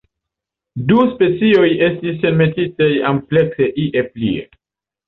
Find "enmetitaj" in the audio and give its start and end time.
2.31-2.91